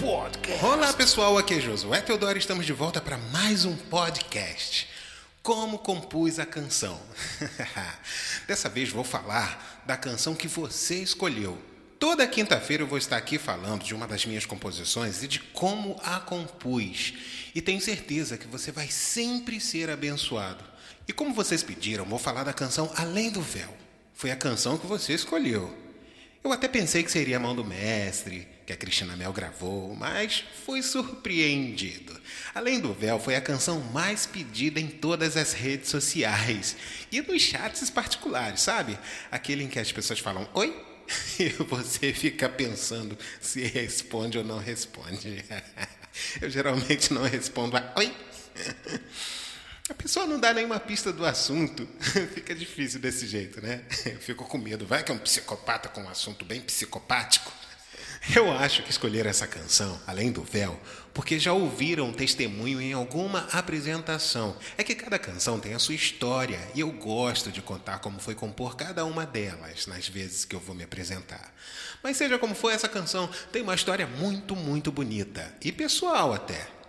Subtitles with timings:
[0.00, 0.64] Podcast.
[0.64, 4.88] Olá pessoal, aqui é Josué Teodoro e estamos de volta para mais um podcast.
[5.42, 6.98] Como compus a canção?
[8.48, 11.58] Dessa vez vou falar da canção que você escolheu.
[11.98, 16.00] Toda quinta-feira eu vou estar aqui falando de uma das minhas composições e de como
[16.02, 17.12] a compus.
[17.54, 20.64] E tenho certeza que você vai sempre ser abençoado.
[21.06, 23.76] E como vocês pediram, vou falar da canção Além do Véu.
[24.14, 25.89] Foi a canção que você escolheu.
[26.42, 30.42] Eu até pensei que seria a mão do mestre, que a Cristina Mel gravou, mas
[30.64, 32.18] fui surpreendido.
[32.54, 36.76] Além do véu, foi a canção mais pedida em todas as redes sociais
[37.12, 38.98] e nos chats particulares, sabe?
[39.30, 40.74] Aquele em que as pessoas falam oi
[41.38, 45.44] e você fica pensando se responde ou não responde.
[46.40, 48.14] Eu geralmente não respondo a oi.
[50.10, 51.86] Pessoa não dá nenhuma pista do assunto.
[52.34, 53.82] Fica difícil desse jeito, né?
[54.04, 54.84] Eu fico com medo.
[54.84, 57.52] Vai que é um psicopata com um assunto bem psicopático.
[58.34, 60.76] Eu acho que escolheram essa canção, além do véu,
[61.14, 64.56] porque já ouviram testemunho em alguma apresentação.
[64.76, 68.34] É que cada canção tem a sua história e eu gosto de contar como foi
[68.34, 71.54] compor cada uma delas nas vezes que eu vou me apresentar.
[72.02, 76.79] Mas seja como for, essa canção tem uma história muito, muito bonita e pessoal até.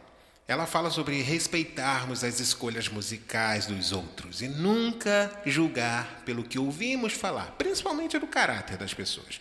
[0.51, 7.13] Ela fala sobre respeitarmos as escolhas musicais dos outros e nunca julgar pelo que ouvimos
[7.13, 9.39] falar, principalmente do caráter das pessoas.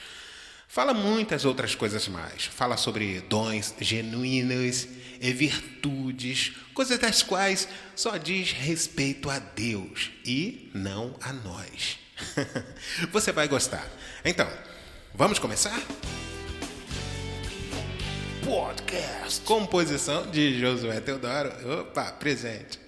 [0.68, 2.44] Fala muitas outras coisas mais.
[2.44, 4.86] Fala sobre dons genuínos
[5.20, 11.98] e virtudes, coisas das quais só diz respeito a Deus e não a nós.
[13.10, 13.84] Você vai gostar.
[14.24, 14.48] Então,
[15.12, 15.76] vamos começar?
[18.50, 19.42] Podcast.
[19.42, 21.52] Composição de Josué Teodoro.
[21.82, 22.80] Opa, presente.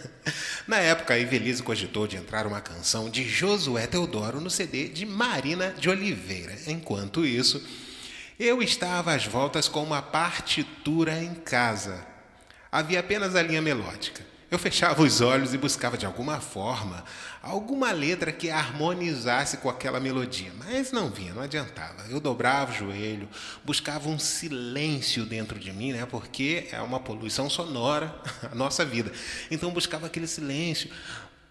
[0.66, 5.74] Na época, Ivelise cogitou de entrar uma canção de Josué Teodoro no CD de Marina
[5.78, 6.56] de Oliveira.
[6.66, 7.62] Enquanto isso,
[8.40, 12.06] eu estava às voltas com uma partitura em casa.
[12.70, 14.31] Havia apenas a linha melódica.
[14.52, 17.02] Eu fechava os olhos e buscava de alguma forma
[17.40, 22.04] alguma letra que harmonizasse com aquela melodia, mas não vinha, não adiantava.
[22.10, 23.30] Eu dobrava o joelho,
[23.64, 26.04] buscava um silêncio dentro de mim, né?
[26.04, 28.14] Porque é uma poluição sonora
[28.52, 29.10] a nossa vida.
[29.50, 30.90] Então buscava aquele silêncio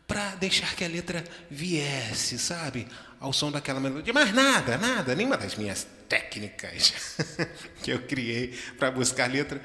[0.07, 2.87] para deixar que a letra viesse, sabe,
[3.19, 4.13] ao som daquela melodia.
[4.13, 7.17] Mas nada, nada, nenhuma das minhas técnicas
[7.81, 9.59] que eu criei para buscar letra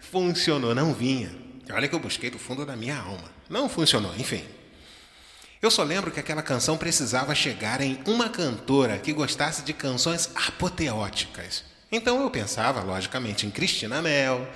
[0.00, 1.49] funcionou, não vinha.
[1.72, 3.30] Olha que eu busquei do fundo da minha alma.
[3.48, 4.44] Não funcionou, enfim.
[5.62, 10.30] Eu só lembro que aquela canção precisava chegar em uma cantora que gostasse de canções
[10.34, 11.64] apoteóticas.
[11.92, 14.48] Então eu pensava, logicamente, em Cristina Mel,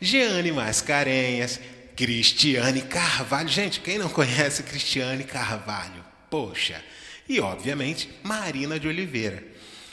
[0.00, 1.58] Jeane Mascarenhas,
[1.96, 3.48] Cristiane Carvalho.
[3.48, 6.04] Gente, quem não conhece Cristiane Carvalho?
[6.30, 6.82] Poxa!
[7.28, 9.42] E, obviamente, Marina de Oliveira.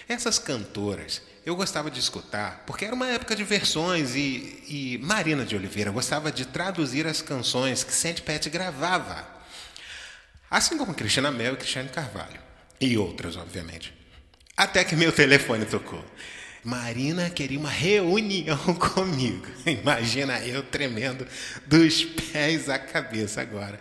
[0.07, 5.43] Essas cantoras eu gostava de escutar, porque era uma época de versões e, e Marina
[5.43, 9.27] de Oliveira gostava de traduzir as canções que Sandy Pet gravava.
[10.49, 12.39] Assim como Cristina Mel e Cristiane Carvalho.
[12.79, 13.93] E outras, obviamente.
[14.55, 16.03] Até que meu telefone tocou.
[16.63, 19.47] Marina queria uma reunião comigo.
[19.65, 21.25] Imagina eu tremendo
[21.65, 23.79] dos pés à cabeça agora.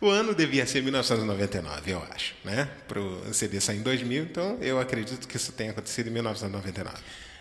[0.00, 2.68] O ano devia ser 1999, eu acho, né?
[2.88, 6.96] Para o CD sair em 2000, então eu acredito que isso tenha acontecido em 1999.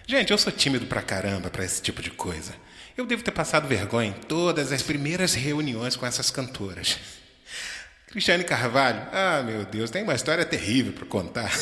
[0.08, 2.54] Gente, eu sou tímido pra caramba para esse tipo de coisa.
[2.98, 6.98] Eu devo ter passado vergonha em todas as primeiras reuniões com essas cantoras.
[8.08, 11.52] Cristiane Carvalho, ah, meu Deus, tem uma história terrível para contar.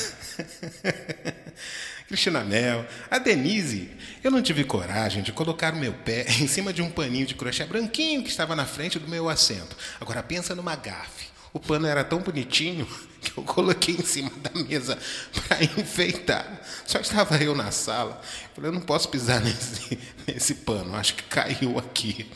[2.13, 3.89] Cristina Mel, a Denise.
[4.23, 7.33] Eu não tive coragem de colocar o meu pé em cima de um paninho de
[7.33, 9.75] crochê branquinho que estava na frente do meu assento.
[9.99, 11.25] Agora pensa numa gafe.
[11.51, 12.87] O pano era tão bonitinho
[13.19, 14.95] que eu coloquei em cima da mesa
[15.47, 16.61] para enfeitar.
[16.85, 18.21] Só estava eu na sala.
[18.21, 19.97] Eu falei, eu não posso pisar nesse,
[20.27, 22.29] nesse pano, acho que caiu aqui.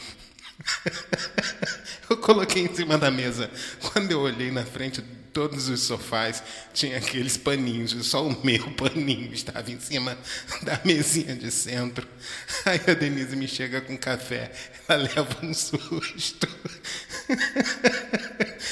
[2.09, 3.51] Eu coloquei em cima da mesa.
[3.81, 5.01] Quando eu olhei na frente
[5.33, 6.41] todos os sofás,
[6.73, 10.17] tinha aqueles paninhos, só o meu paninho estava em cima
[10.63, 12.07] da mesinha de centro.
[12.65, 14.51] Aí a Denise me chega com café,
[14.87, 16.47] ela leva um susto.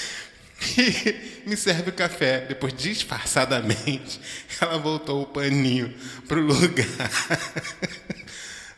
[0.78, 2.40] E me serve o café.
[2.48, 4.20] Depois, disfarçadamente,
[4.60, 5.94] ela voltou o paninho
[6.28, 7.12] para o lugar.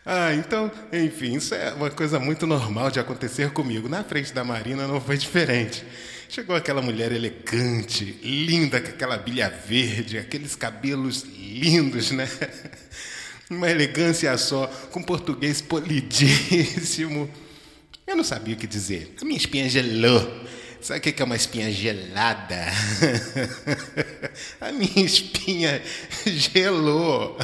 [0.09, 3.89] Ah, então, enfim, isso é uma coisa muito normal de acontecer comigo.
[3.89, 5.83] Na frente da Marina não foi diferente.
[6.29, 12.25] Chegou aquela mulher elegante, linda, com aquela bilha verde, aqueles cabelos lindos, né?
[13.51, 17.29] Uma elegância só, com português polidíssimo.
[18.05, 19.13] Eu não sabia o que dizer.
[19.21, 20.21] A minha espinha gelou.
[20.81, 22.67] Sabe o que é uma espinha gelada?
[24.61, 25.81] A minha espinha
[26.25, 27.37] gelou.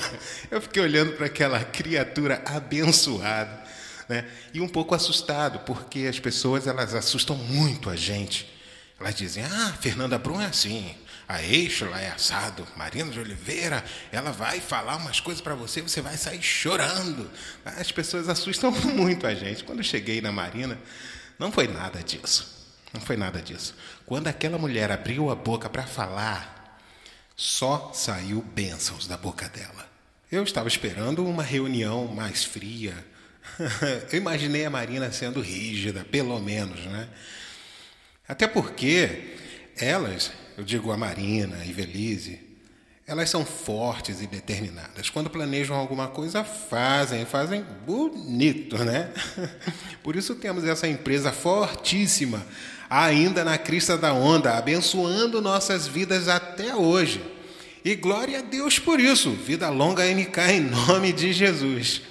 [0.52, 3.64] Eu fiquei olhando para aquela criatura abençoada,
[4.08, 4.26] né?
[4.54, 8.48] E um pouco assustado, porque as pessoas elas assustam muito a gente.
[9.00, 10.96] Elas dizem: "Ah, Fernanda Brum é assim.
[11.28, 12.68] A Eixla é assado.
[12.76, 17.30] Marina de Oliveira, ela vai falar umas coisas para você, você vai sair chorando."
[17.66, 19.64] As pessoas assustam muito a gente.
[19.64, 20.80] Quando eu cheguei na Marina,
[21.40, 22.63] não foi nada disso.
[22.94, 23.76] Não foi nada disso.
[24.06, 26.80] Quando aquela mulher abriu a boca para falar,
[27.36, 29.90] só saiu bênçãos da boca dela.
[30.32, 32.94] Eu estava esperando uma reunião mais fria.
[34.12, 37.10] Eu imaginei a Marina sendo rígida, pelo menos, né?
[38.28, 39.36] Até porque
[39.76, 42.40] elas, eu digo a Marina, a Ivelise,
[43.06, 45.10] elas são fortes e determinadas.
[45.10, 49.12] Quando planejam alguma coisa, fazem, fazem bonito, né?
[50.02, 52.46] Por isso temos essa empresa fortíssima,
[52.90, 57.22] ainda na crista da onda, abençoando nossas vidas até hoje.
[57.84, 59.32] E glória a Deus por isso.
[59.32, 62.02] Vida longa NK em nome de Jesus.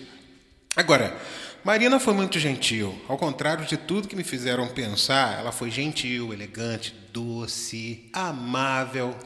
[0.76, 1.16] Agora,
[1.64, 2.94] Marina foi muito gentil.
[3.08, 9.16] Ao contrário de tudo que me fizeram pensar, ela foi gentil, elegante, doce, amável.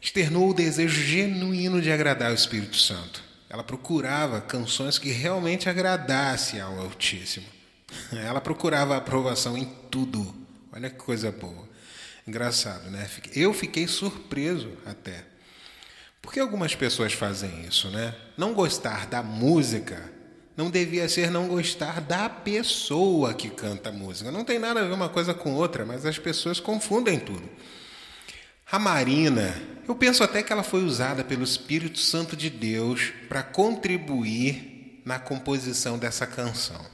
[0.00, 3.22] Externou o desejo genuíno de agradar o Espírito Santo.
[3.48, 7.46] Ela procurava canções que realmente agradassem ao Altíssimo.
[8.12, 10.34] Ela procurava aprovação em tudo.
[10.72, 11.66] Olha que coisa boa.
[12.26, 13.08] Engraçado, né?
[13.34, 15.24] Eu fiquei surpreso até.
[16.20, 18.14] Porque algumas pessoas fazem isso, né?
[18.36, 20.16] Não gostar da música
[20.56, 24.30] não devia ser não gostar da pessoa que canta a música.
[24.30, 27.46] Não tem nada a ver uma coisa com outra, mas as pessoas confundem tudo.
[28.68, 29.54] A Marina,
[29.86, 35.20] eu penso até que ela foi usada pelo Espírito Santo de Deus para contribuir na
[35.20, 36.84] composição dessa canção.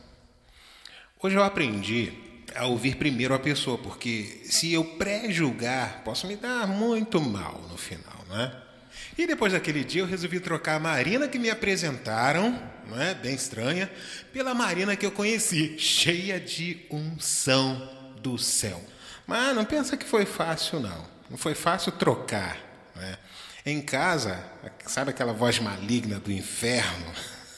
[1.22, 2.12] Hoje eu aprendi
[2.54, 7.78] a ouvir primeiro a pessoa, porque se eu pré-julgar, posso me dar muito mal no
[7.78, 8.54] final, não é?
[9.16, 13.14] E depois daquele dia eu resolvi trocar a Marina que me apresentaram, não é?
[13.14, 13.90] Bem estranha,
[14.30, 17.88] pela Marina que eu conheci, cheia de unção
[18.20, 18.84] do céu.
[19.26, 21.11] Mas não pensa que foi fácil, não.
[21.32, 22.58] Não foi fácil trocar.
[22.94, 23.17] Né?
[23.64, 24.38] Em casa,
[24.87, 27.11] sabe aquela voz maligna do inferno?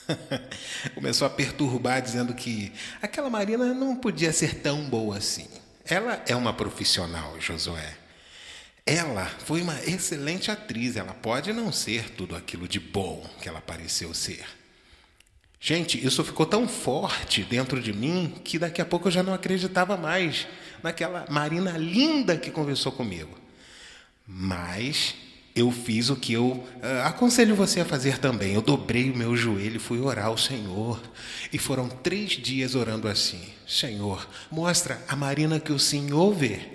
[0.95, 2.73] Começou a perturbar, dizendo que
[3.03, 5.49] aquela Marina não podia ser tão boa assim.
[5.85, 7.97] Ela é uma profissional, Josué.
[8.87, 10.95] Ela foi uma excelente atriz.
[10.95, 14.47] Ela pode não ser tudo aquilo de bom que ela pareceu ser.
[15.59, 19.35] Gente, isso ficou tão forte dentro de mim que daqui a pouco eu já não
[19.35, 20.47] acreditava mais
[20.81, 23.43] naquela Marina linda que conversou comigo.
[24.27, 25.15] Mas
[25.55, 28.55] eu fiz o que eu uh, aconselho você a fazer também.
[28.55, 31.01] Eu dobrei o meu joelho e fui orar ao Senhor.
[31.53, 36.75] E foram três dias orando assim: Senhor, mostra a Marina que o Senhor vê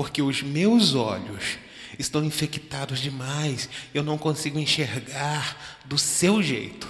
[0.00, 1.58] porque os meus olhos
[1.98, 6.88] estão infectados demais, eu não consigo enxergar do seu jeito.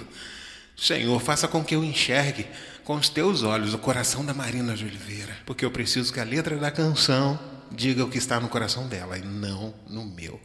[0.77, 2.47] Senhor, faça com que eu enxergue
[2.85, 6.23] com os teus olhos o coração da Marina de Oliveira, porque eu preciso que a
[6.23, 7.37] letra da canção
[7.71, 10.39] diga o que está no coração dela e não no meu.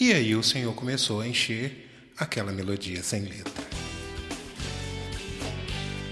[0.00, 3.64] E aí o Senhor começou a encher aquela melodia sem letra.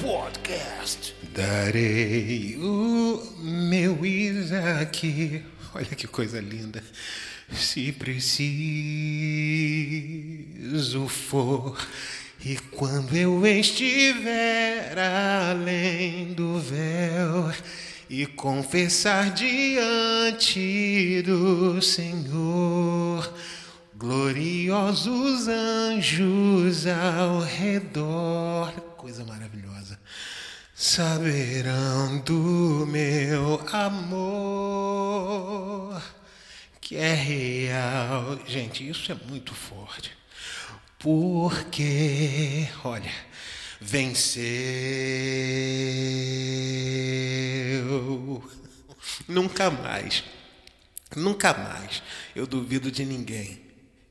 [0.00, 1.14] Podcast.
[1.34, 5.42] Darei o meu Isaac
[5.74, 6.80] Olha que coisa linda.
[7.52, 8.38] Se preciso
[11.08, 11.76] for,
[12.44, 17.52] e quando eu estiver além do véu
[18.08, 23.32] e confessar diante do Senhor,
[23.94, 29.98] gloriosos anjos ao redor, coisa maravilhosa
[30.74, 35.14] saberão do meu amor
[36.80, 38.38] que é real.
[38.46, 40.10] Gente, isso é muito forte.
[40.98, 43.12] Porque, olha,
[43.84, 44.44] venceu.
[49.28, 50.24] Nunca mais,
[51.14, 52.02] nunca mais
[52.34, 53.60] eu duvido de ninguém.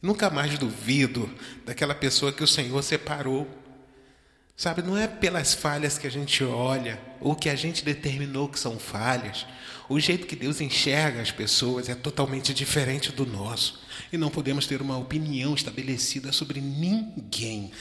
[0.02, 1.30] Nunca mais duvido
[1.66, 3.48] daquela pessoa que o Senhor separou
[4.56, 8.60] Sabe, não é pelas falhas que a gente olha, ou que a gente determinou que
[8.60, 9.48] são falhas.
[9.90, 13.82] O jeito que Deus enxerga as pessoas é totalmente diferente do nosso.
[14.12, 17.72] E não podemos ter uma opinião estabelecida sobre ninguém.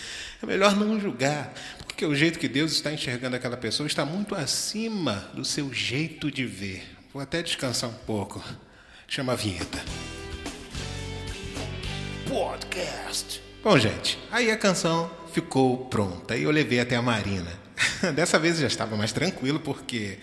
[0.42, 1.52] É melhor não julgar,
[1.86, 6.30] porque o jeito que Deus está enxergando aquela pessoa está muito acima do seu jeito
[6.30, 6.84] de ver.
[7.12, 8.42] Vou até descansar um pouco.
[9.06, 9.78] Chama a vinheta.
[12.26, 13.51] Podcast.
[13.62, 17.48] Bom, gente, aí a canção ficou pronta e eu levei até a Marina.
[18.12, 20.18] Dessa vez já estava mais tranquilo porque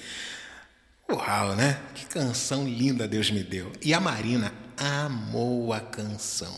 [1.09, 1.79] Uau, né?
[1.95, 3.71] Que canção linda Deus me deu.
[3.81, 6.53] E a Marina amou a canção.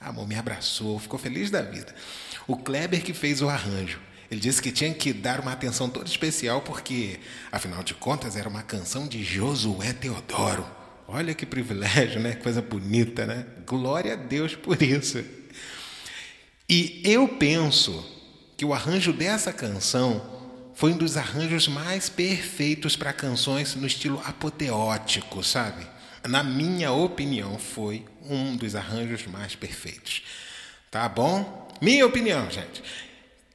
[0.00, 1.94] Amor, me abraçou, ficou feliz da vida.
[2.44, 4.00] O Kleber que fez o arranjo.
[4.28, 7.20] Ele disse que tinha que dar uma atenção toda especial porque,
[7.52, 10.66] afinal de contas, era uma canção de Josué Teodoro.
[11.06, 12.34] Olha que privilégio, né?
[12.34, 13.46] Coisa bonita, né?
[13.64, 15.24] Glória a Deus por isso.
[16.68, 18.04] E eu penso
[18.56, 20.34] que o arranjo dessa canção
[20.74, 25.86] foi um dos arranjos mais perfeitos para canções no estilo apoteótico, sabe?
[26.26, 30.22] Na minha opinião, foi um dos arranjos mais perfeitos.
[30.90, 31.68] Tá bom?
[31.80, 32.82] Minha opinião, gente.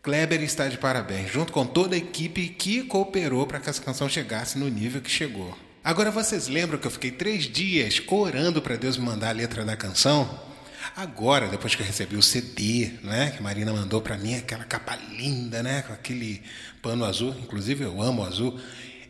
[0.01, 4.08] Kleber está de parabéns, junto com toda a equipe que cooperou para que essa canção
[4.08, 5.56] chegasse no nível que chegou.
[5.84, 9.65] Agora vocês lembram que eu fiquei três dias orando para Deus me mandar a letra
[9.65, 10.50] da canção?
[10.96, 14.64] Agora, depois que eu recebi o CD, né, que a Marina mandou para mim, aquela
[14.64, 16.42] capa linda, né, com aquele
[16.82, 18.60] pano azul, inclusive eu amo azul,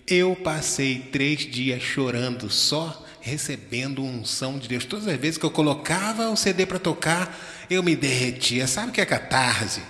[0.08, 4.84] eu passei três dias chorando só recebendo unção de Deus.
[4.86, 7.38] Todas as vezes que eu colocava o CD para tocar,
[7.70, 8.68] eu me derretia.
[8.68, 9.82] Sabe o que é catarse?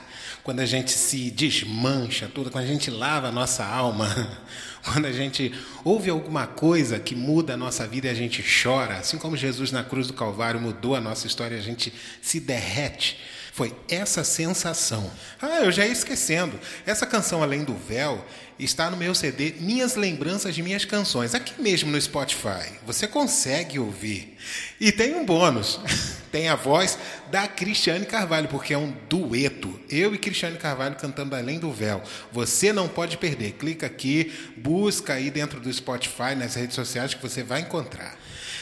[0.44, 4.08] Quando a gente se desmancha tudo, quando a gente lava a nossa alma,
[4.84, 8.96] quando a gente ouve alguma coisa que muda a nossa vida e a gente chora,
[8.96, 13.20] assim como Jesus na cruz do Calvário mudou a nossa história, a gente se derrete.
[13.54, 15.12] Foi essa sensação.
[15.42, 16.58] Ah, eu já ia esquecendo.
[16.86, 18.26] Essa canção Além do Véu
[18.58, 22.80] está no meu CD Minhas Lembranças de Minhas Canções, aqui mesmo no Spotify.
[22.86, 24.38] Você consegue ouvir.
[24.80, 25.80] E tem um bônus.
[26.32, 26.98] Tem a voz
[27.30, 29.80] da Cristiane Carvalho, porque é um dueto.
[29.90, 32.02] Eu e Cristiane Carvalho cantando Além do Véu.
[32.32, 33.54] Você não pode perder.
[33.54, 38.18] Clica aqui, busca aí dentro do Spotify, nas redes sociais que você vai encontrar.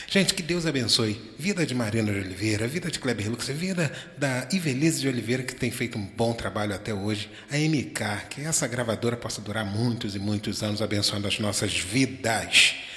[0.07, 1.21] Gente, que Deus abençoe.
[1.37, 5.53] Vida de Marina de Oliveira, vida de Kleber Lux, vida da Ivelise de Oliveira, que
[5.53, 7.29] tem feito um bom trabalho até hoje.
[7.51, 12.88] A MK, que essa gravadora possa durar muitos e muitos anos abençoando as nossas vidas.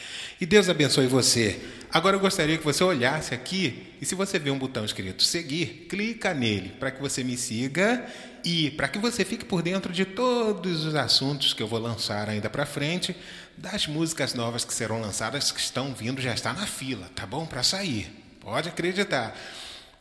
[0.42, 1.56] E Deus abençoe você.
[1.88, 5.86] Agora eu gostaria que você olhasse aqui e se você vê um botão escrito seguir,
[5.88, 8.04] clica nele para que você me siga
[8.44, 12.28] e para que você fique por dentro de todos os assuntos que eu vou lançar
[12.28, 13.14] ainda para frente,
[13.56, 17.46] das músicas novas que serão lançadas que estão vindo, já está na fila, tá bom?
[17.46, 18.10] Para sair.
[18.40, 19.38] Pode acreditar.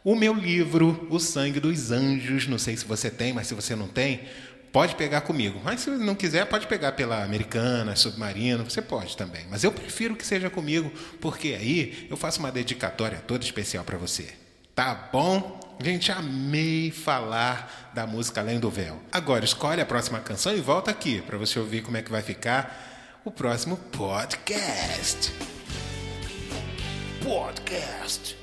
[0.03, 3.75] O meu livro, O Sangue dos Anjos, não sei se você tem, mas se você
[3.75, 4.21] não tem,
[4.71, 5.59] pode pegar comigo.
[5.63, 9.45] Mas se não quiser, pode pegar pela Americana, Submarino, você pode também.
[9.49, 13.97] Mas eu prefiro que seja comigo, porque aí eu faço uma dedicatória toda especial para
[13.97, 14.29] você.
[14.73, 15.59] Tá bom?
[15.83, 19.01] Gente, amei falar da música Além do Véu.
[19.11, 22.21] Agora escolhe a próxima canção e volta aqui para você ouvir como é que vai
[22.21, 25.31] ficar o próximo podcast.
[27.23, 28.40] Podcast.